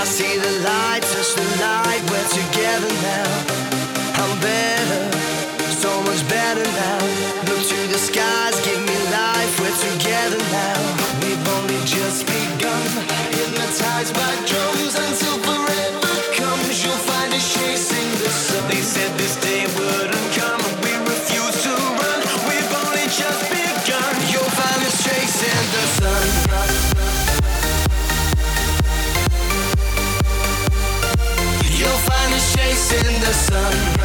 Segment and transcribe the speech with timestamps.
[0.00, 3.59] I see the light, touch the light, we're together now.
[33.50, 33.99] sun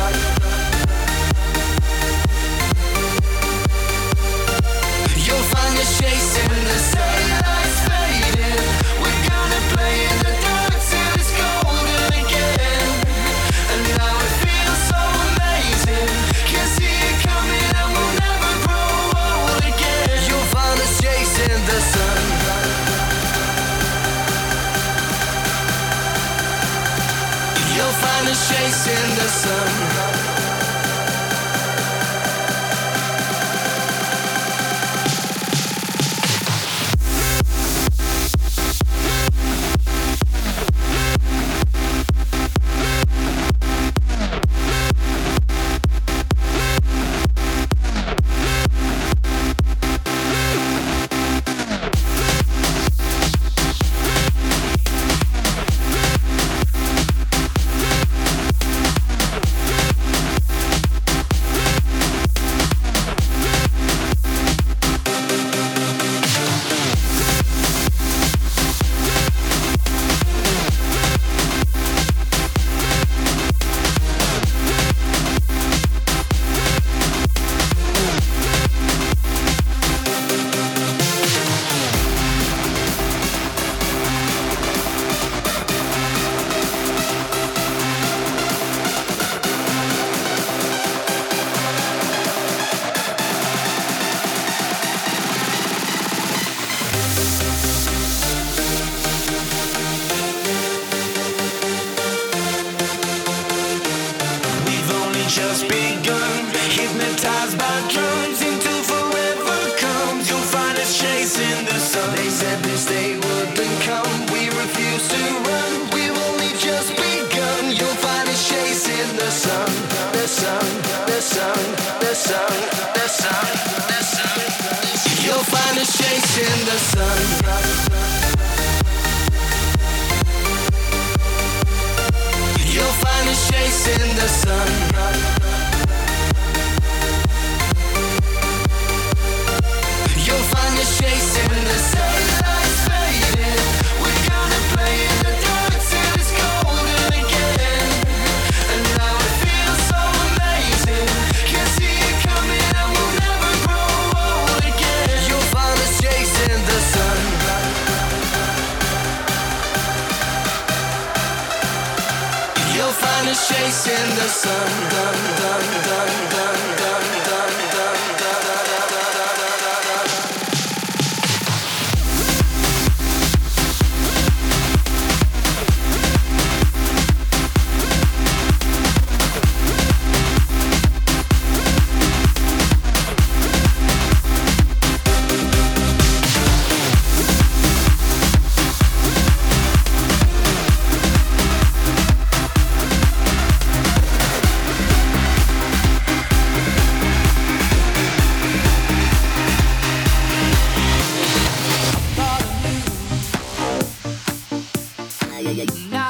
[205.46, 206.05] Yeah.